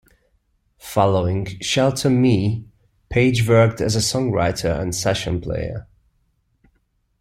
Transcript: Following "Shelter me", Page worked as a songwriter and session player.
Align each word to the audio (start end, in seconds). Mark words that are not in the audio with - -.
Following 0.79 1.45
"Shelter 1.59 2.09
me", 2.09 2.65
Page 3.09 3.47
worked 3.47 3.79
as 3.81 3.95
a 3.95 3.99
songwriter 3.99 4.79
and 4.79 4.95
session 4.95 5.39
player. 5.39 5.85